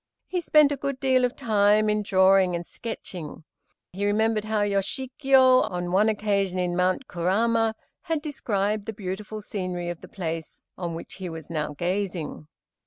[0.25, 3.43] He spent a good deal of time in drawing and sketching.
[3.93, 9.89] He remembered how Yoshikiyo, on one occasion in Mount Kurama, had described the beautiful scenery
[9.89, 12.47] of the place on which he was now gazing.